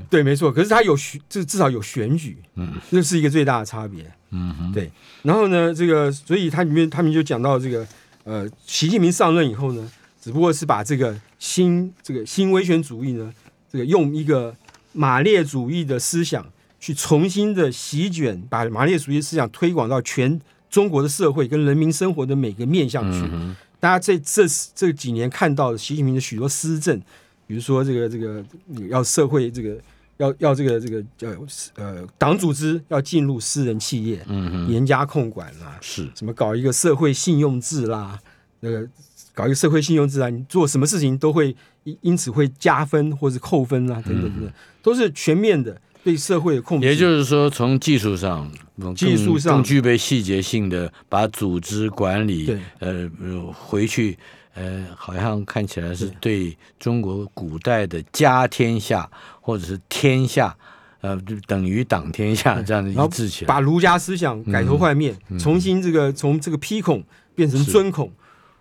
[0.09, 0.23] 对？
[0.23, 4.05] 没错，可是他有选，这至少有选举，嗯，这是一个最大的差别。
[4.33, 4.91] 嗯哼，对，
[5.23, 7.87] 然后呢，这个所以它里面他们就讲到这个
[8.23, 13.33] 呃，习近平上任以后呢，只不过是把这个新这个新威权主义呢，
[13.73, 14.55] 这个用一个
[14.93, 16.47] 马列主义的思想
[16.79, 23.19] 去重新的席卷，把马列主义思想推广到全中国的社会跟人民生活的每个面向去。
[23.33, 24.45] 嗯，大家在这
[24.75, 26.99] 这几年看到习近平的许多施政，
[27.47, 28.43] 比如说这个这个
[28.89, 29.77] 要社会这个
[30.19, 31.29] 要要这个这个叫
[31.75, 34.25] 呃党组织要进入私人企业，
[34.69, 38.19] 严加控管啦，是，什么搞一个社会信用制啦，
[38.61, 38.87] 那个
[39.35, 44.53] 搞一个社会信用制啊，你做什么事情都会因因此会加分或是扣分啊，等等等等，
[44.83, 46.87] 都是全面的对社会的控制。
[46.87, 48.53] 嗯也就是说，从技术上，更
[48.95, 54.17] 技术上更具备细节性的把组织管理对，呃，呃回去，
[54.55, 59.09] 呃，好像看起来是对中国古代的家天下
[59.41, 60.57] 或者是天下，
[61.01, 63.49] 呃，就等于党天下这样的一致起来。
[63.49, 67.03] 把儒家思想改头换面，嗯重新这个从这个批孔
[67.35, 68.11] 变成尊孔，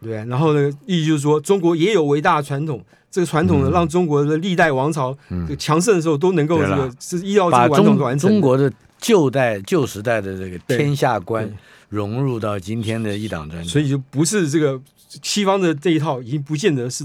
[0.02, 5.18] 对，然后呢，意义就是说中国也有伟大的传统，这个传统呢，让中国的历代王朝
[5.58, 8.30] 强盛的时候都能够这个是依照这个传统中完成。
[8.30, 11.52] 中国的旧代旧时代的这个天下观
[11.90, 13.70] 融入到今天的一党专制。
[13.70, 14.80] 所以就不是这个
[15.24, 17.04] 西方的这一套，已经不见得是